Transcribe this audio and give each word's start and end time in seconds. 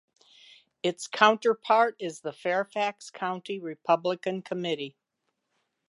Its 0.81 1.05
counterpart 1.05 1.95
is 1.99 2.21
the 2.21 2.33
Fairfax 2.33 3.11
County 3.11 3.59
Republican 3.59 4.41
Committee. 4.41 4.97